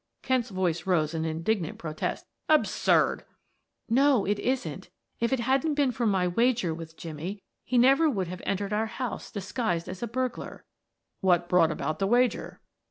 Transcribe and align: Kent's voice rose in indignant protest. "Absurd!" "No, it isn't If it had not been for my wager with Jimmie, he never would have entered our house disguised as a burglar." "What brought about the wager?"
Kent's 0.23 0.49
voice 0.49 0.87
rose 0.87 1.13
in 1.13 1.25
indignant 1.25 1.77
protest. 1.77 2.25
"Absurd!" 2.49 3.23
"No, 3.87 4.25
it 4.25 4.39
isn't 4.39 4.89
If 5.19 5.31
it 5.31 5.41
had 5.41 5.63
not 5.63 5.75
been 5.75 5.91
for 5.91 6.07
my 6.07 6.27
wager 6.27 6.73
with 6.73 6.97
Jimmie, 6.97 7.43
he 7.63 7.77
never 7.77 8.09
would 8.09 8.27
have 8.27 8.41
entered 8.43 8.73
our 8.73 8.87
house 8.87 9.29
disguised 9.29 9.87
as 9.87 10.01
a 10.01 10.07
burglar." 10.07 10.65
"What 11.19 11.47
brought 11.47 11.69
about 11.69 11.99
the 11.99 12.07
wager?" 12.07 12.61